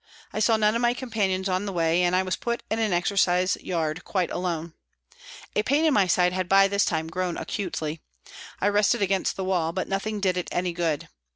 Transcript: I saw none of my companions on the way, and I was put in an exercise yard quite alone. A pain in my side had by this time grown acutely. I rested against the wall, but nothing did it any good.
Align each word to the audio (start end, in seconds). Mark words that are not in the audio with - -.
I 0.33 0.39
saw 0.39 0.57
none 0.57 0.73
of 0.73 0.81
my 0.81 0.95
companions 0.95 1.47
on 1.47 1.67
the 1.67 1.71
way, 1.71 2.01
and 2.01 2.15
I 2.15 2.23
was 2.23 2.35
put 2.35 2.63
in 2.71 2.79
an 2.79 2.91
exercise 2.91 3.55
yard 3.57 4.03
quite 4.03 4.31
alone. 4.31 4.73
A 5.55 5.61
pain 5.61 5.85
in 5.85 5.93
my 5.93 6.07
side 6.07 6.33
had 6.33 6.49
by 6.49 6.67
this 6.67 6.85
time 6.85 7.07
grown 7.07 7.37
acutely. 7.37 8.01
I 8.59 8.67
rested 8.69 9.03
against 9.03 9.35
the 9.35 9.43
wall, 9.43 9.71
but 9.73 9.87
nothing 9.87 10.19
did 10.19 10.37
it 10.37 10.49
any 10.51 10.73
good. 10.73 11.07